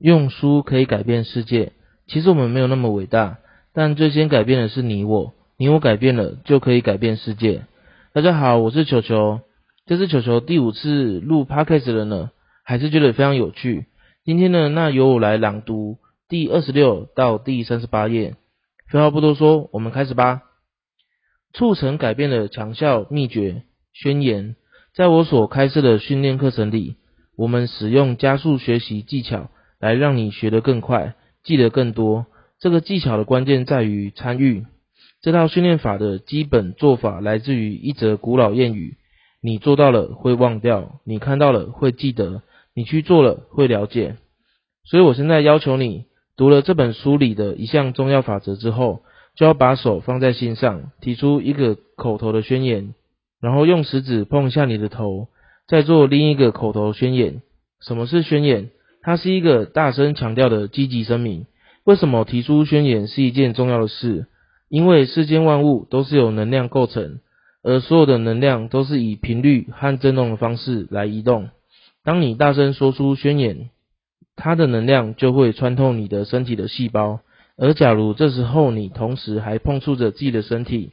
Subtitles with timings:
[0.00, 1.72] 用书可以改变世界，
[2.06, 3.36] 其实我们没有那么伟大，
[3.74, 7.66] 但最先改变的是你我，你我改变了就可以改变世界。
[8.14, 9.40] 大家好，我是球球，
[9.84, 12.30] 这是球球第五次录 podcast 了呢，
[12.64, 13.88] 还是觉得非常有趣。
[14.24, 15.98] 今天呢，那由我来朗读
[16.30, 18.36] 第二十六到第三十八页。
[18.88, 20.40] 废话不多说，我们开始吧。
[21.52, 24.56] 促成改变的强效秘诀宣言，
[24.94, 26.96] 在我所开设的训练课程里，
[27.36, 29.50] 我们使用加速学习技巧。
[29.80, 32.26] 来让你学得更快，记得更多。
[32.60, 34.66] 这个技巧的关键在于参与。
[35.22, 38.96] 这套训练法的基本做法来自于一则古老谚语：
[39.42, 42.42] 你做到了会忘掉，你看到了会记得，
[42.74, 44.16] 你去做了会了解。
[44.84, 46.04] 所以我现在要求你，
[46.36, 49.02] 读了这本书里的一项重要法则之后，
[49.36, 52.94] 就要把手放在心上，提出一个口头的宣言，
[53.40, 55.28] 然后用食指碰一下你的头，
[55.68, 57.42] 再做另一个口头宣言。
[57.80, 58.70] 什么是宣言？
[59.02, 61.46] 它是一个大声强调的积极声明。
[61.84, 64.26] 为什么提出宣言是一件重要的事？
[64.68, 67.20] 因为世间万物都是由能量构成，
[67.62, 71.48] 而所有的能量都是以频率和振动的方式来移动。
[72.04, 73.70] 当你大声说出宣言，
[74.36, 77.20] 它的能量就会穿透你的身体的细胞。
[77.56, 80.92] 而假如这时候你同时还碰触着自己的身体，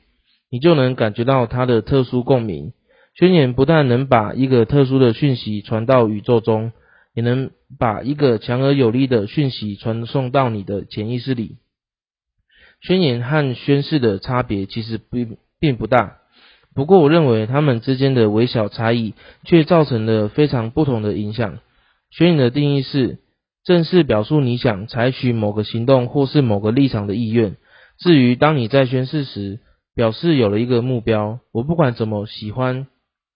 [0.50, 2.72] 你就能感觉到它的特殊共鸣。
[3.14, 6.72] 宣言不但能把一个特殊的讯息传到宇宙中。
[7.14, 11.58] 也能把一个强而有力的讯息传送到你的潜意识里。
[12.82, 16.18] 宣言和宣誓的差别其实并并不大，
[16.74, 21.60] 不过我认为它们之间的微小差异却造成了非常不同的影响。
[22.10, 23.18] 宣言的定义是
[23.64, 27.58] 正式表述你想采取某个行动或是某个立场的意愿。
[28.00, 29.60] 至于当你在宣誓时，
[29.94, 32.88] 表示有了一个目标，我不管怎么喜欢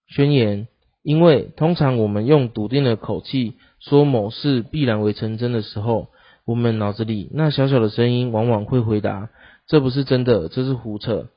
[0.08, 0.68] 宣言。
[1.04, 6.08] 因为通常我们用笃定的口气说某事必然为成真的时候，
[6.46, 9.30] 我们脑子里那小小的声音往往会回答
[9.68, 11.30] ：“这不是真的，这是胡扯。”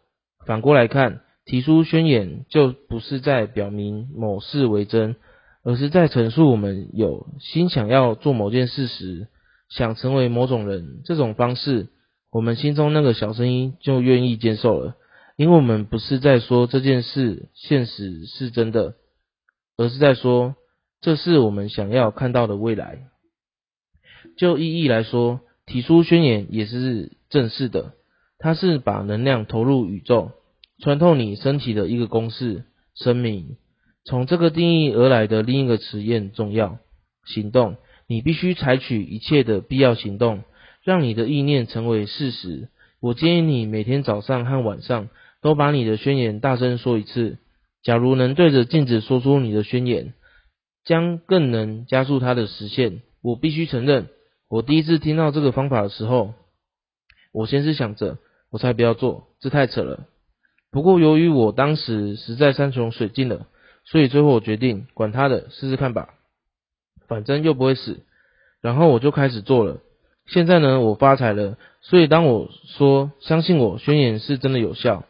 [0.46, 5.16] 反过来看，提出宣言就不是在表明某事为真，
[5.62, 9.28] 而是在陈述我们有心想要做某件事时，
[9.70, 11.00] 想成为某种人。
[11.04, 11.88] 这种方式，
[12.30, 14.96] 我们心中那个小声音就愿意接受了，
[15.36, 18.96] 因为我们不是在说这件事现实是真的。
[19.76, 20.54] 而是在说，
[21.04, 23.00] 这是我们想要看到的未来。
[24.38, 27.92] 就意义来说，提出宣言也是正式的，
[28.38, 30.30] 它是把能量投入宇宙，
[30.78, 33.58] 穿透你身体的一个公式声明。
[34.06, 36.78] 从这个定义而来的另一个词验重要，
[37.26, 37.76] 行动。
[38.06, 40.44] 你必须采取一切的必要行动，
[40.84, 42.70] 让你的意念成为事实。
[43.00, 45.10] 我建议你每天早上和晚上
[45.42, 47.36] 都把你的宣言大声说一次。
[47.82, 50.14] 假如能对着镜子说出你的宣言，
[50.84, 53.02] 将更能加速它的实现。
[53.22, 54.08] 我必须承认，
[54.48, 56.34] 我第一次听到这个方法的时候，
[57.32, 58.18] 我先是想着，
[58.50, 60.06] 我才不要做，这太扯了。
[60.70, 63.46] 不过由于我当时实在山穷水尽了，
[63.84, 66.10] 所以最后我决定，管他的，试试看吧，
[67.08, 68.00] 反正又不会死。
[68.60, 69.80] 然后我就开始做了。
[70.26, 75.04] 现在呢，我发财了，所以当我说相信我，宣言是真的有效，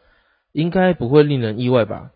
[0.53, 2.11] 应该不会令人意外吧。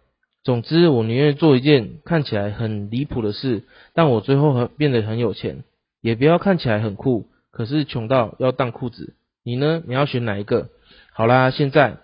[0.48, 5.62] 总之，我宁愿做一件看起来很离谱的事，但我最后很变得很有钱，
[6.00, 9.12] 也不要看起来很酷，可是穷到要当裤子。
[9.44, 9.82] 你呢？
[9.86, 10.70] 你要选哪一个？
[11.12, 11.98] 好啦，现在，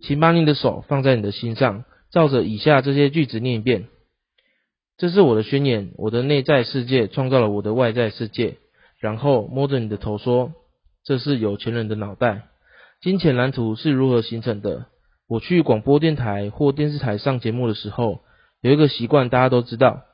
[0.00, 3.84] 请把你的手放在你的心上，照着以下这些句子念一遍。
[4.96, 8.56] 这是我的宣言，我的内在世界创造了我的外在世界。
[8.98, 10.54] 然后摸着你的头说
[11.04, 12.44] ：“这是有钱人的脑袋。”
[13.02, 14.86] 金钱蓝图是如何形成的？
[15.28, 18.20] 我去广播电台或电视台上节目的时候，
[18.62, 20.04] 有一个习惯，大家都知道，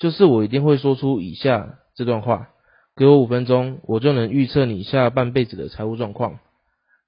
[0.00, 2.48] 就是我一定会说出以下这段话：
[2.96, 6.40] 给我五分钟，我就能预测你下半辈子的财务状况。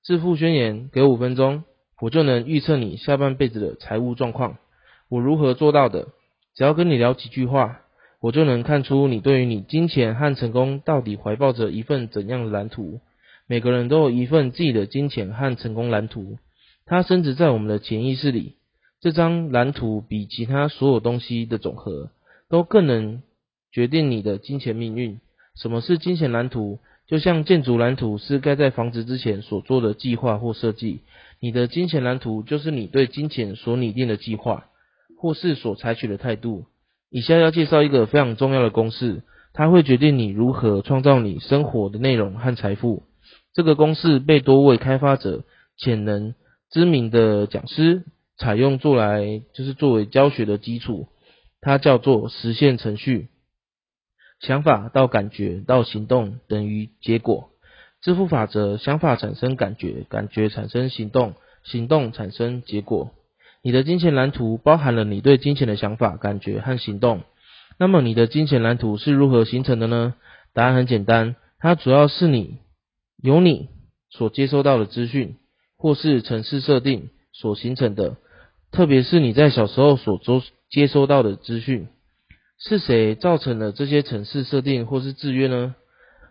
[0.04, 1.64] 致富宣言：给我五分钟，
[2.00, 4.58] 我就能预测你下半辈子的财务状况。
[5.08, 6.06] 我如何做到的？
[6.54, 7.80] 只要跟你聊几句话，
[8.20, 13.00] 我就能看出你对于你金钱和成功到底怀抱着一份怎样的蓝图。
[13.48, 16.38] 每个人都有一份自己的金钱和成功蓝图。
[16.90, 18.56] 它升值在我们的潜意识里。
[19.00, 22.10] 这张蓝图比其他所有东西的总和
[22.48, 23.22] 都更能
[23.70, 25.20] 决定你的金钱命运。
[25.54, 26.80] 什么是金钱蓝图？
[27.06, 31.02] 就像建筑蓝图是盖在房子之前所做的计划或设计，
[31.38, 34.66] 你的金钱蓝图就是你对金钱所拟定的计划，
[35.16, 36.64] 或是所采取的态度。
[37.08, 39.22] 以下要介绍一个非常重要的公式，
[39.52, 43.04] 它会决定你如何创造你生活的内容和财富。
[43.54, 45.44] 这个公式被多位开发者
[45.78, 46.34] 潜能。
[46.70, 48.04] 知名的讲师
[48.38, 51.08] 采用做来就是作为教学的基础，
[51.60, 53.28] 它叫做实现程序。
[54.40, 57.50] 想法到感觉到行动等于结果。
[58.00, 61.34] 致富法则：想法产生感觉，感觉产生行动，
[61.64, 63.10] 行动产生结果。
[63.62, 67.20] 你的金钱蓝图包含了你对金钱的想法、感觉和行动。
[67.78, 70.14] 那么，你的金钱蓝图是如何形成的呢？
[70.54, 72.58] 答案很简单，它主要是你
[73.22, 73.68] 由你
[74.08, 75.36] 所接收到的资讯
[75.80, 78.16] 或是城市设定所形成的。
[78.70, 81.88] 特别是你在小时候所接接收到的资讯，
[82.58, 85.74] 是谁造成了这些城市设定或是制约呢？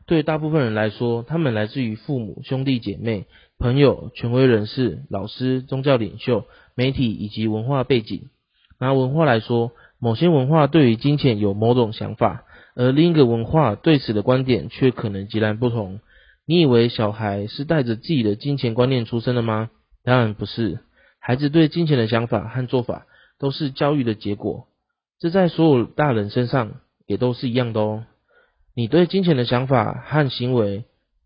[0.06, 3.26] 对大部分人来说，他们来自于父母、兄弟姐妹、
[3.58, 8.30] 朋友、权威人士、老师、宗教领袖、媒体以及文化背景。
[8.80, 16.00] 拿文化来说，某些文化对于金钱有某种想法，而另一个文化对此的观点却可能截然不同。
[16.50, 19.70] 你以为小孩是带着自己的金钱观念出生的吗？
[20.04, 20.80] 当然不是。
[21.20, 23.06] 孩子对金钱的想法和做法
[23.38, 24.66] 都是教育的结果，
[25.20, 28.04] 这在所有大人身上也都是一样的哦。
[28.74, 30.86] 你对金钱的想法和行为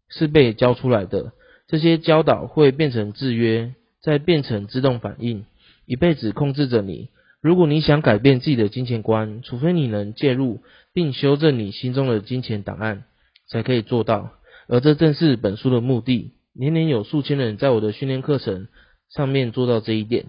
[0.09, 1.31] 是被教出来的，
[1.69, 5.45] 这些教导会变成制约，再变成自动反应，
[5.85, 7.07] 一辈子控制着你。
[7.39, 10.59] 如果你想改变自己的金钱观，除非你能介入
[10.91, 13.05] 并修正你心中的金钱档案，
[13.47, 14.33] 才可以做到。
[14.67, 16.33] 而这正是本书的目的。
[16.53, 18.67] 年年有数千人在我的训练课程。
[19.09, 20.25] 上面做到这一点，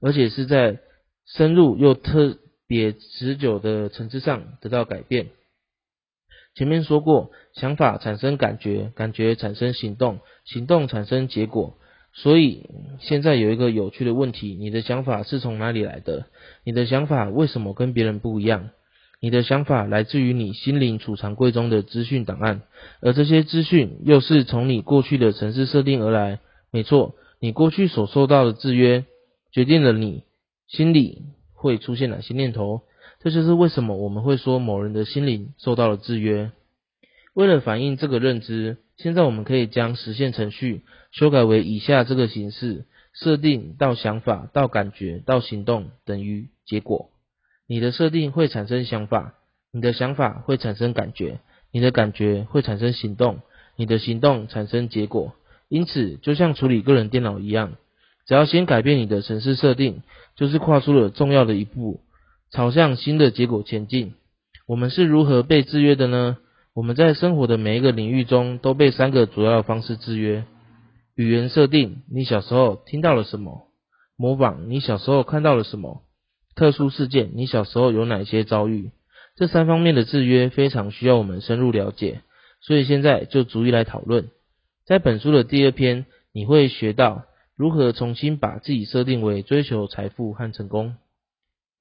[0.00, 0.78] 而且是在
[1.26, 2.38] 深入又特
[2.68, 5.30] 别持久的层次上得到改变。
[6.54, 11.78] 前面说过，想法产生感觉，感觉产生行动，行动产生结果。
[12.12, 12.70] 所以
[13.00, 16.26] 现在有一个有趣的问题：你的想法是从哪里来的？
[16.62, 18.70] 你的想法为什么跟别人不一样？
[19.20, 22.62] 你的想法来自于你心灵储藏柜中的资讯档案，
[23.00, 26.40] 而这些资讯又是从你过去的城市设定而来。
[26.70, 27.14] 没错。
[27.40, 29.04] 你过去所受到的制约，
[29.52, 30.24] 决定了你
[30.66, 31.22] 心里
[31.52, 32.82] 会出现哪些念头。
[33.20, 36.50] 这就是为什么我们会说某人的心灵受到了制约。
[37.34, 40.82] 为了反映这个认知，现在我们可以将实现程序
[41.12, 47.10] 修改为以下这个形式：设定到想法到感觉到行动等于结果。
[47.68, 49.34] 你的设定会产生想法，
[49.72, 51.38] 你的想法会产生感觉，
[51.70, 53.40] 你的感觉会产生行动，
[53.76, 55.34] 你的行动产生结果。
[55.68, 57.74] 因此，就像处理个人电脑一样，
[58.26, 60.02] 只要先改变你的程式设定，
[60.34, 62.00] 就是跨出了重要的一步，
[62.50, 64.14] 朝向新的结果前进。
[64.66, 66.38] 我们是如何被制约的呢？
[66.72, 70.44] 我们在生活的每一个领域中都被三个主要方式制约：
[71.14, 73.68] 语言设定，你小时候听到了什么；
[74.16, 76.02] 模仿，你小时候看到了什么；
[76.58, 78.90] 特殊事件，你小时候有哪些遭遇。
[79.36, 82.22] 这三方面的制约非常需要我们深入了解，
[82.60, 84.30] 所以现在就逐一来讨论。
[84.84, 90.96] 在本书的第二篇，你会学到如何重新把自己设定为追求财富和成功。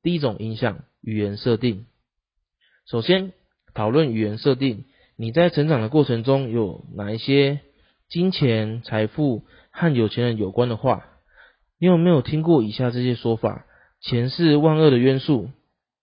[0.03, 1.87] 第一种影响，语言设定。
[2.85, 3.33] 首先
[3.73, 4.85] 讨论语言设定，
[5.15, 7.61] 你在成长的过程中有哪一些
[8.09, 9.41] 金钱、财富
[9.71, 11.03] 和有钱人有关的话？
[11.79, 13.65] 你有没有听过以下这些说法？
[14.01, 15.49] 钱是万恶的约束，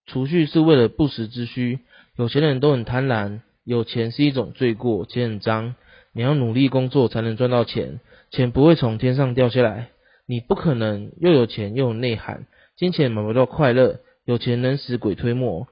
[0.07, 1.79] 储蓄是为了不时之需，
[2.17, 5.75] 有钱人都很贪婪，有钱是一种罪过，钱很脏。
[6.13, 8.01] 你要努力工作才能赚到钱，
[8.31, 9.89] 钱不会从天上掉下来。
[10.27, 12.47] 你不可能又有钱又有内涵，
[12.77, 15.67] 金钱买不到快乐，有钱能使鬼推磨。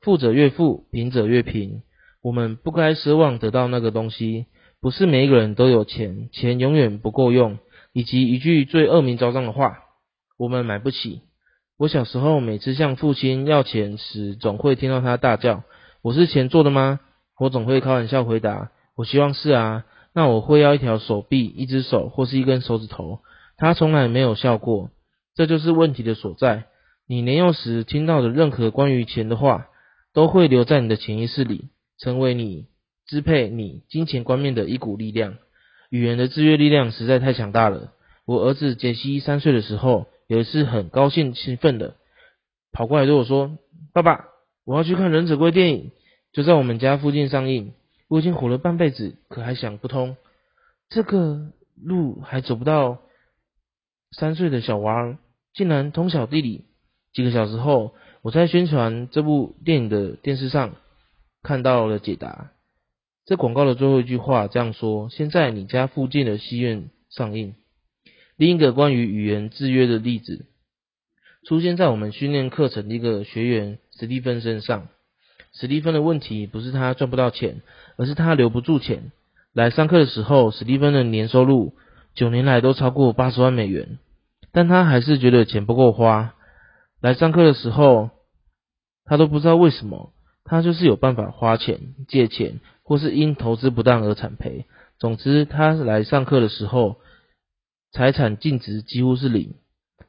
[0.00, 1.82] 富者越富，贫者越贫。
[2.22, 4.46] 我们不该奢望得到那个东西。
[4.80, 7.58] 不是每一个人都有钱，钱永远不够用。
[7.92, 9.78] 以及一句最恶名昭彰的话：
[10.38, 11.22] 我们买不起。
[11.80, 15.62] 我小时候每次向父亲要钱时，总会听到他大叫
[16.04, 17.00] ：“我是钱做的吗？”
[17.40, 18.70] 我总会开玩笑回答。
[18.94, 23.20] 我希望是啊，那我会要一条手臂、一只手或是一根手指头。
[23.56, 24.90] 他从来没有笑过，
[25.34, 26.64] 这就是问题的所在。
[27.08, 29.68] 你年幼时听到的任何关于钱的话，
[30.12, 32.66] 都会留在你的潜意识里，成为你
[33.06, 35.38] 支配你金钱观念的一股力量。
[35.88, 37.92] 语言的制约力量实在太强大了。
[38.26, 41.96] 我儿子杰西三岁的时候，有一次很高兴兴奋的
[42.70, 43.58] 跑过来对我说
[43.92, 44.26] ：“爸爸，
[44.64, 45.90] 我要去看忍者龟电影，
[46.32, 47.72] 就在我们家附近上映。”
[48.06, 50.16] 我已经活了半辈子，可还想不通，
[50.88, 51.50] 这个
[51.82, 52.98] 路还走不到。
[54.12, 55.18] 三岁的小娃儿
[55.52, 56.64] 竟然通晓地理。
[57.12, 60.76] 几个小时后，我在宣传这部电影的电视上
[61.42, 62.52] 看到了解答。
[63.26, 67.56] 这广告的最后一句话这样说：现在你家附近的戏院上映。
[68.40, 70.46] 另一个关于语言制约的例子，
[71.46, 74.88] 出现在我们训练课程的一个学员史蒂芬身上。
[75.52, 77.60] 史蒂芬的问题不是他赚不到钱，
[77.98, 79.12] 而是他留不住钱。
[79.52, 81.74] 来上课的时候，史蒂芬的年收入
[82.14, 83.98] 九年来都超过八十万美元，
[84.52, 86.34] 但他还是觉得钱不够花。
[87.02, 88.08] 来上课的时候，
[89.04, 94.64] 他都不知道为什么，他就是有办法花钱、借钱，或是因投资不当而惨赔。
[94.98, 96.96] 总之，他来上课的时候，
[97.92, 99.54] 财产净值几乎是零。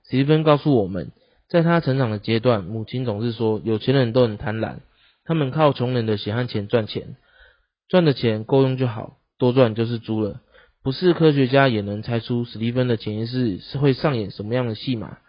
[0.09, 1.11] 史蒂芬告诉我们，
[1.49, 4.77] 在他成长的阶段，母亲总是说，有钱人都很贪婪，
[5.23, 7.15] 他们靠穷人的血汗钱赚钱，
[7.87, 10.41] 赚的钱够用就好，多赚就是猪了。
[10.83, 15.19] 不是科学家也能猜出史蒂芬的潜意识是会上演什么样的戏码，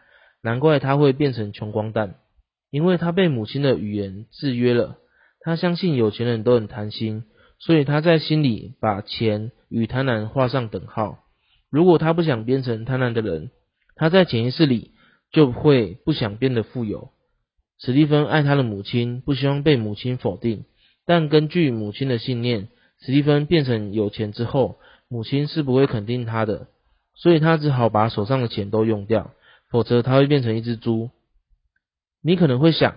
[0.43, 2.15] 难怪他会变成穷光蛋，
[2.71, 4.97] 因为他被母亲的语言制约了。
[5.41, 7.25] 他相信有钱人都很贪心，
[7.59, 11.22] 所以他在心里把钱与贪婪画上等号。
[11.73, 13.51] 如果他不想变成贪婪的人，
[13.97, 14.93] 他在潜意识里
[15.33, 17.11] 就会不想变得富有。
[17.79, 20.67] 史蒂芬爱他的母亲，不希望被母亲否定，
[21.07, 22.69] 但根据母亲的信念，
[23.01, 24.79] 史蒂芬变成有钱之后。
[25.09, 26.69] 母亲是不会肯定他的，
[27.15, 29.33] 所以他只好把手上的钱都用掉，
[29.69, 31.11] 否则他会变成一只猪。
[32.23, 32.95] 你可能会想，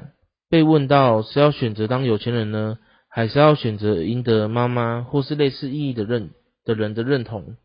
[0.49, 2.77] 被问到是要选择当有钱人呢，
[3.09, 6.29] 还是要选择赢得妈妈或是类似意义的认
[6.63, 7.57] 的人的认同？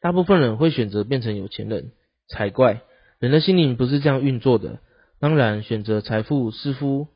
[0.00, 1.92] 大部分人会选择变成有钱人，
[2.28, 2.82] 才怪！
[3.18, 4.78] 人的心灵不是这样运作的。
[5.18, 7.08] 当然，选择财富似乎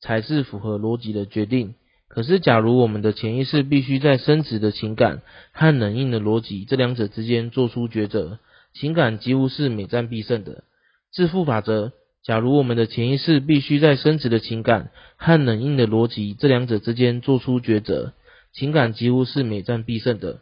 [0.00, 1.74] 才是符合逻辑的决定。
[2.08, 8.38] 可是，假如我们的潜意识必须在升值的情感和冷硬的逻辑这两者之间做出抉择，
[8.74, 10.64] 情感几乎是每战必胜的。
[11.12, 11.92] 致富法则：
[12.22, 18.12] 假如我们的潜意识必须在升值的情感和冷硬的逻辑这两者之间做出抉择，
[18.52, 20.40] 情感几乎是每战必胜的。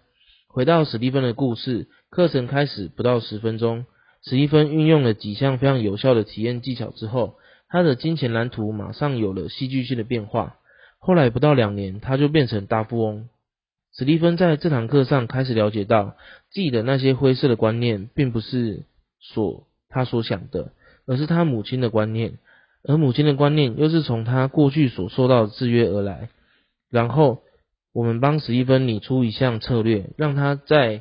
[0.56, 3.84] 回到史蒂芬的故事，课程开始不到十分钟，
[4.24, 7.34] 史蒂芬运用了几项非常有效的体验技巧之后，
[7.68, 10.56] 他的金钱蓝图马上有了戏剧性的变化。
[10.98, 13.28] 后来不到两年，他就变成大富翁。
[13.94, 16.16] 史蒂芬在这堂课上开始了解到，
[16.50, 18.84] 自己的那些灰色的观念，并不是
[19.20, 20.72] 所他所想的，
[21.06, 22.38] 而是他母亲的观念，
[22.82, 26.30] 而母亲的观念又是从他过去所受到的制约而来。
[26.90, 27.42] 然后，
[27.96, 31.00] 我们帮史蒂芬拟出一项策略，让他在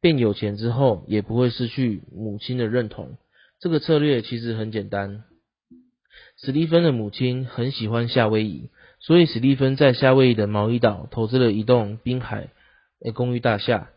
[0.00, 3.16] 变有钱之后，也不会失去母亲的认同。
[3.58, 5.24] 这个策略其实很简单。
[6.40, 8.70] 史蒂芬的母亲很喜欢夏威夷。
[9.00, 12.50] 所以史蒂芬在夏威夷的毛伊岛投资了一栋滨海
[13.12, 13.90] 公寓大厦，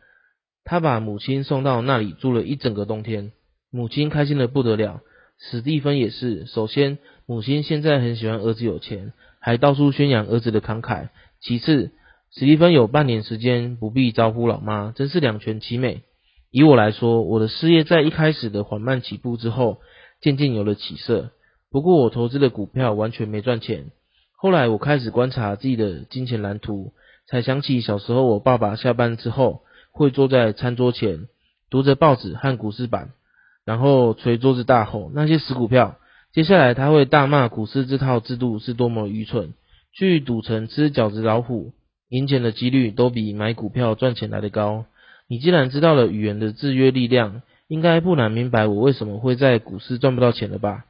[0.63, 3.31] 他把母亲送到那里住了一整个冬天，
[3.69, 5.01] 母亲开心的不得了，
[5.37, 6.47] 史蒂芬也是。
[6.47, 6.97] 首先，
[7.27, 11.09] 母亲现在很喜欢儿子有钱，还到处宣扬儿子的慷慨。
[11.39, 11.91] 其次，
[12.31, 16.01] 史蒂芬有半年时间不必招呼老妈，真是两全其美。
[16.51, 19.79] 以我来说，我的事业在一开始的缓慢起步之后，
[20.21, 21.31] 渐渐有了起色。
[21.71, 23.91] 不过我投资的股票完全没赚钱。
[24.35, 26.93] 后来我开始观察自己的金钱蓝图，
[27.27, 31.27] 才想起小时候我爸爸下班之后会坐在餐桌前
[31.69, 33.13] 读着报纸和股市版，
[33.65, 35.95] 然后捶桌子大吼那些死股票。
[36.33, 39.53] 接下来他会大骂股市这套制度是多么愚蠢，
[39.91, 41.73] 去赌城吃饺子老虎，
[42.09, 44.85] 赢钱的几率都比买股票赚钱来的高。
[45.27, 50.85] 你既然知道了语言的制约力量，应该不难明白我为什么会在股市赚不到钱了吧？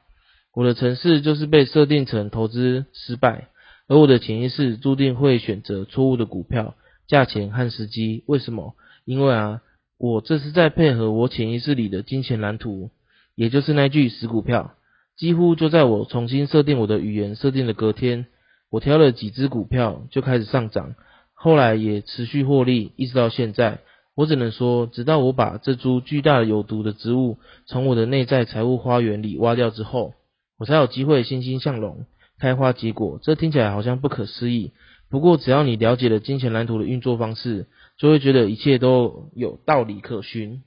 [0.54, 3.48] 我的城市就是被设定成投资失败，
[3.88, 6.74] 而我的潜意识注定会选择错误的股票、
[7.06, 8.22] 价钱和时机。
[8.26, 8.74] 为什么？
[9.04, 9.60] 因为啊，
[9.98, 12.90] 我这是在配合我潜意识里的金钱蓝图，
[13.34, 14.74] 也就是那句死股票。
[15.16, 18.26] 几乎就在我重新设定我的语言设定的隔天，
[18.70, 20.94] 我挑了几只股票就开始上涨，
[21.34, 23.78] 后来也持续获利，一直到现在。
[24.14, 30.14] 我只能说，直到我把这株巨大的有毒的植物从我的内在财务花园里挖掉之后。
[30.58, 32.04] 我才有机会欣欣向荣，
[32.40, 33.20] 开花结果。
[33.22, 34.72] 这听起来好像不可思议，
[35.08, 40.64] 不过只要你了解了金钱蓝图的运作方式，就会觉得一切都有道理可循。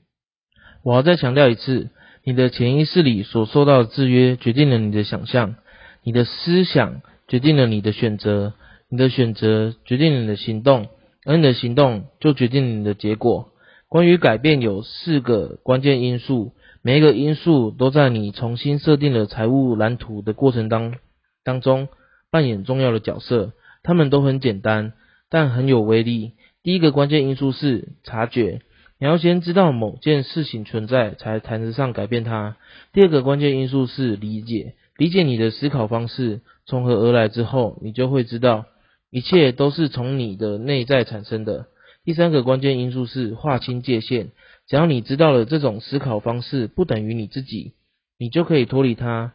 [0.82, 1.90] 我要再强调一次，
[2.24, 5.56] 你的潜意识里所受到的制约，决定了你的想象；
[6.02, 8.52] 你的思想决定了你的选择；
[8.90, 10.88] 你的选择决定了你的行动，
[11.24, 13.52] 而你的行动就决定了你的结果。
[13.88, 16.52] 关于改变，有四个关键因素。
[16.82, 20.96] 每一个因素都在你重新设定了财务蓝图的过程当
[21.42, 21.88] 当中
[22.30, 23.54] 扮演重要的角色。
[23.82, 24.92] 它们都很简单，
[25.30, 26.32] 但很有威力。
[26.62, 28.60] 第一个关键因素是察觉，
[29.00, 32.58] 你要先知道某件事情存在，才谈得上改变它。
[32.92, 38.64] 第二个关键因素是理解，理解你的思考方式从何而来之后，你就会知道
[39.10, 41.66] 一切都是从你的内在产生的。
[42.02, 44.30] 第三个关键因素是划清界限。
[44.66, 47.74] 只要你知道了这种思考方式不等于你自己，
[48.18, 49.34] 你就可以脱离它，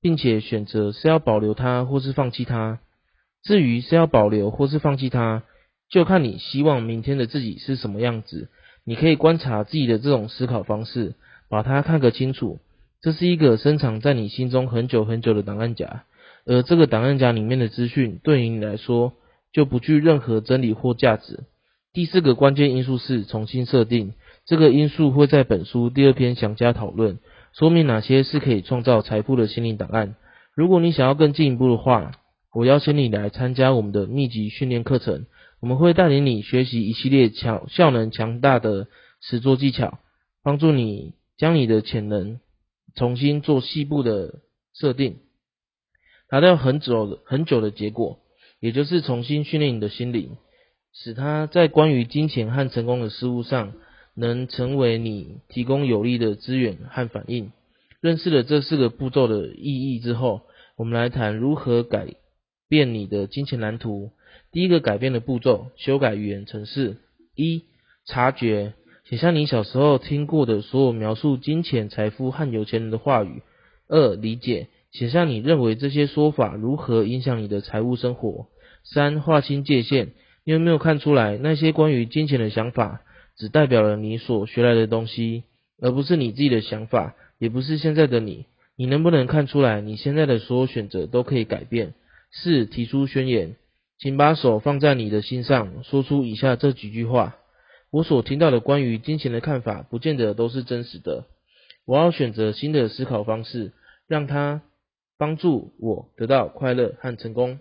[0.00, 2.80] 并且选择是要保留它或是放弃它。
[3.44, 5.44] 至于是要保留或是放弃它，
[5.88, 8.48] 就看你希望明天的自己是什么样子。
[8.84, 11.14] 你可以观察自己的这种思考方式，
[11.48, 12.58] 把它看个清楚。
[13.00, 16.02] 这是一个深藏在你心中很久很久的档案夹。
[16.44, 19.12] 而这个档案夹里面的资讯对于你来说
[19.52, 21.44] 就不具任何真理或价值。
[21.92, 24.14] 第四个关键因素是重新设定，
[24.46, 27.18] 这个因素会在本书第二篇详加讨论，
[27.52, 30.16] 说明哪些是可以创造财富的心灵档案。
[30.54, 32.12] 如果你想要更进一步的话，
[32.52, 35.26] 我邀请你来参加我们的密集训练课程，
[35.60, 38.88] 我们会带领你学习一系列强效能强大的
[39.20, 39.98] 实作技巧，
[40.42, 42.40] 帮助你将你的潜能
[42.94, 44.40] 重新做细部的
[44.74, 45.18] 设定，
[46.32, 48.18] 达到很久很久的结果，
[48.58, 50.38] 也就是重新训练你的心灵。
[50.94, 53.74] 使他在关于金钱和成功的事物上，
[54.14, 57.52] 能成为你提供有力的资源和反应。
[58.00, 60.40] 认识了这四个步骤的意义之后，
[60.78, 62.14] 我们来谈如何改
[62.66, 64.12] 变你的金钱蓝图。
[64.52, 66.96] 第一个改变的步骤：修改语言程式。
[67.36, 67.64] 一、
[68.06, 68.72] 察觉，
[69.04, 73.42] 写下你小时候听过的所有描述金钱、财富和有钱人的话语。
[73.86, 78.46] 二、理解，写下你认为这些说法如何影响你的财务生活。
[78.84, 80.12] 三、划清界限。
[80.44, 83.02] 你有没有看出来，那些关于金钱的想法，
[83.36, 85.44] 只代表了你所学来的东西，
[85.80, 88.46] 而不是你自己的想法，也不是现在的你。
[88.74, 91.94] 你能不能看出来，你现在的所有选择都可以改变？
[92.32, 93.54] 四、提出宣言，
[93.98, 97.36] 请把手放在你的心上，说出以下这几句话：
[97.92, 101.26] 我所听到的关于金钱的看法，不见得都是真实的。
[101.86, 103.70] 我要选择新的思考方式，
[104.08, 104.62] 让它
[105.18, 107.58] 帮助我得到快乐和成功。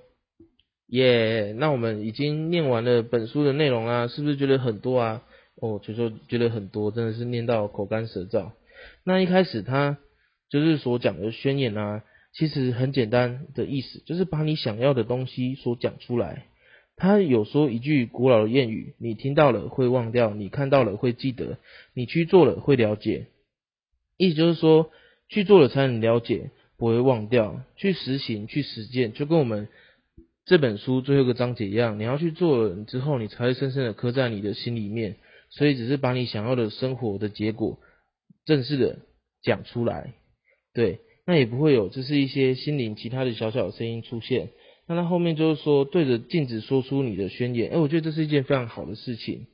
[0.88, 5.24] 耶，那我们已经念完了本书的内容啊，是不是觉得很多啊？
[5.56, 8.52] 哦，就说觉得很多，真的是念到口干舌燥。
[9.04, 9.98] 那一开始他
[10.50, 12.04] 就是所讲的宣言啊，
[12.34, 16.46] 其实很简单的意思，就是把你想要的东西所讲出来。
[16.98, 21.58] 他有说一句古老的谚语：你听到了会忘掉，你看到了会记得，
[21.94, 23.28] 你去做了会了解。
[24.18, 24.92] 意思就是说，
[25.30, 27.62] 去做了才能了解，不会忘掉。
[27.76, 29.68] 去实行，去实践，就跟我们。
[30.46, 35.18] 这本书最后一个章节一样，你要去做了之后，你才会深深的刻在你的心里面。
[35.52, 37.78] 所以只是把你想要的生活的结果
[38.46, 39.00] 正式的
[39.44, 40.14] 讲出来，
[40.74, 44.50] 对，那也不会有就是一些心灵其他的小小的声音出现。
[44.88, 49.46] 那他后面就是说对着镜子说出你的宣言，哎，我觉得这是一件非常好的事情。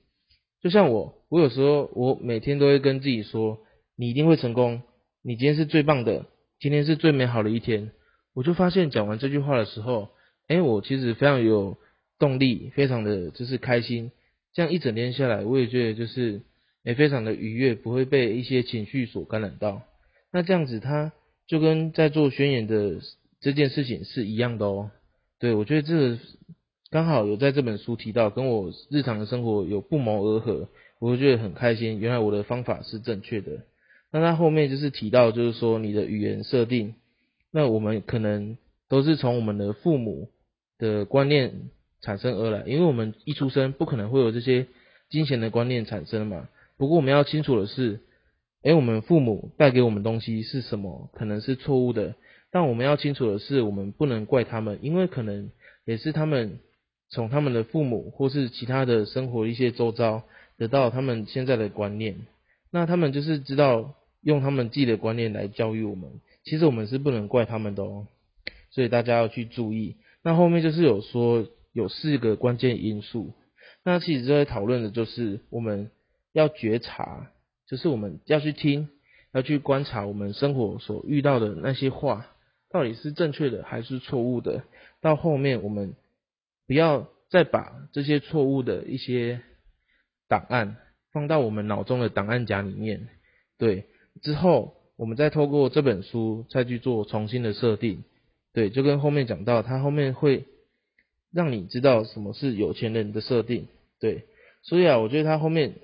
[0.63, 3.59] 就像我，我有时候我每天都会跟自己说，
[3.97, 4.81] 你一定会成功，
[5.21, 6.25] 你今天是最棒的，
[6.59, 7.91] 今天是最美好的一天。
[8.33, 10.09] 我就发现讲完这句话的时候。
[10.47, 11.77] 哎，我其实非常有
[12.19, 14.11] 动力，非常的就是开心。
[14.53, 16.41] 这样一整天下来，我也觉得就是
[16.85, 19.81] 哎非常的愉悦，不会被一些情绪所感染到。
[20.31, 21.11] 那这样子，他
[21.47, 23.01] 就跟在做宣言的
[23.41, 24.89] 这件事情是一样的哦。
[25.37, 26.17] 对我觉得这个
[26.91, 31.99] 刚好有在这本书提到，跟我日常的生活有不谋而合，我就觉得很开心。
[31.99, 33.65] 原来我的方法是正确的。
[34.11, 36.95] 那他后面就是提到，就是说你的语言设定，
[37.51, 38.57] 那我们可能
[38.89, 40.29] 都是从我们的父母。
[40.79, 44.67] 的观念产生而来，因为我们一出生不可能会有这些
[45.09, 46.47] 金钱的观念产生嘛。
[46.77, 47.99] 不过我们要清楚的是，
[48.61, 52.13] 诶，我们父母带给我们东西是什么，可能是错误的。
[52.51, 55.49] 但我们要清楚的是，我们不能怪他们，因为可能
[55.83, 56.59] 也是他们
[57.09, 60.21] 从他们的父母或是其他的生活一些周遭
[60.59, 62.27] 得到他们现在的观念。
[62.69, 68.07] 那他们就是知道用他们自己的观念来教育我们，其实我们是不能怪他们的哦。
[68.69, 69.97] 所以大家要去注意。
[70.23, 73.33] 那后面就是有说有四个关键因素，
[73.83, 75.89] 那其实就在讨论的就是我们
[76.33, 77.31] 要觉察，
[77.67, 78.89] 就是我们要去听，
[79.31, 82.27] 要去观察我们生活所遇到的那些话
[82.69, 84.63] 到底是正确的还是错误的。
[84.99, 85.95] 到后面我们
[86.65, 89.41] 不要再把这些错误的一些
[90.27, 90.75] 档案
[91.13, 93.07] 放到我们脑中的档案夹里面，
[93.57, 93.85] 对，
[94.21, 98.03] 之后我们再透过这本书再去做重新的设定。
[98.53, 100.45] 对，就跟后面讲到，他后面会
[101.31, 103.67] 让你知道什么是有钱人的设定。
[103.99, 104.23] 对，
[104.63, 105.75] 所以啊，我觉得他后面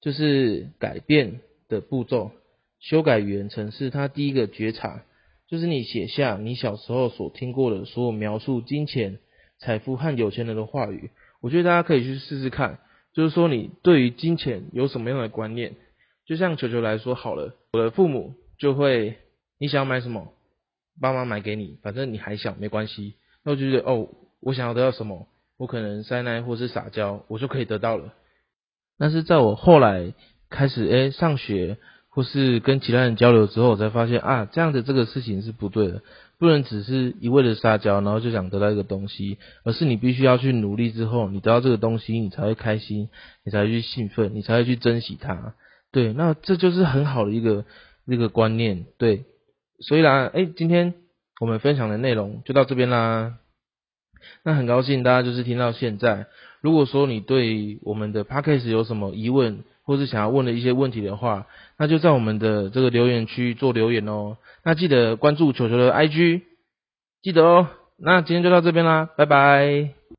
[0.00, 2.32] 就是改变的步骤，
[2.80, 3.88] 修改语言程式。
[3.88, 5.02] 他第一个觉察
[5.48, 9.18] 就是你写下你小时候所听过的所有描述金钱、
[9.58, 11.10] 财富和有钱人的话语。
[11.40, 12.78] 我觉得大家可以去试试看，
[13.14, 15.76] 就是说你对于金钱有什么样的观念？
[16.28, 19.16] 就像球球来说好了，我的父母就会，
[19.58, 20.34] 你想要买什么？
[21.00, 23.14] 爸妈买给你，反正你还小，没关系。
[23.42, 24.08] 那我就觉得，哦，
[24.40, 28.12] 我想要得到什么，我可能塞奶或是撒娇，我就可以得到了。
[28.98, 30.12] 但是在我后来
[30.50, 31.78] 开始诶上学
[32.10, 36.02] 或是跟其他人交流之后，我才发现啊，这样的这个事情是不对的，
[36.38, 43.08] 不能只是一味的撒娇，然后就想得到一个东西，而是你必须要去努力之后，你得到这个东西，你才会开心，
[43.44, 45.54] 你才会去兴奋，你才会去珍惜它。
[45.90, 47.64] 对，那这就是很好的一个
[48.04, 49.24] 那个观念，对。
[49.80, 50.94] 所以啦，哎，今天
[51.40, 53.38] 我们分享的内容就到这边啦。
[54.42, 56.26] 那很高兴大家就是听到现在。
[56.60, 61.46] 如果说你对我们的 podcast 有什么疑问，或是想要问的一些问题的话，
[61.78, 64.36] 那就在我们的这个留言区做留言哦。
[64.64, 66.42] 那记得关注球球的 IG，
[67.22, 67.68] 记得哦。
[67.96, 69.97] 那今天就到这边啦，拜拜。